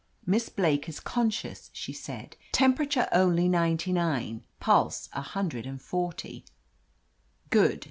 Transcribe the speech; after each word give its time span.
"Miss 0.25 0.49
Blake 0.49 0.89
is 0.89 0.99
conscious," 0.99 1.69
she 1.73 1.93
said. 1.93 2.35
"Tem 2.51 2.73
perature 2.73 3.07
only 3.11 3.47
ninety 3.47 3.93
nine, 3.93 4.43
pulse 4.59 5.07
a 5.13 5.21
hundred 5.21 5.67
and 5.67 5.79
forty/* 5.79 6.43
"Good 7.51 7.79